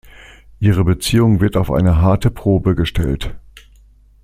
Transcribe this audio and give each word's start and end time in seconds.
Ihre 0.59 0.83
Beziehung 0.83 1.41
wird 1.41 1.55
auf 1.55 1.69
eine 1.69 1.97
harte 1.97 2.31
Probe 2.31 2.73
gestellt. 2.73 3.35